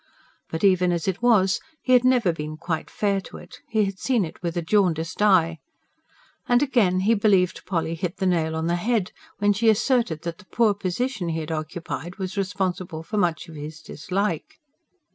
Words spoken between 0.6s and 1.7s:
even as it was,